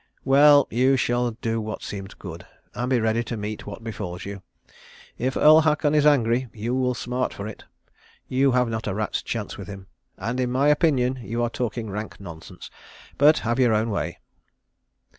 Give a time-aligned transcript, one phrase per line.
[0.25, 4.41] "Well, you shall do what seems good, and be ready to meet what befalls you.
[5.19, 7.65] If Earl Haakon is angry, you will smart for it.
[8.27, 9.85] You have not a rat's chance with him;
[10.17, 12.71] and in my opinion you are talking rank nonsense.
[13.19, 14.17] But have your own way."